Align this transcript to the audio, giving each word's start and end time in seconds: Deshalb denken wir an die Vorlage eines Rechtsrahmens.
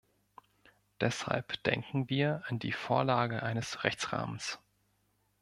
Deshalb 0.99 1.61
denken 1.61 2.09
wir 2.09 2.41
an 2.47 2.57
die 2.57 2.71
Vorlage 2.71 3.43
eines 3.43 3.83
Rechtsrahmens. 3.83 4.57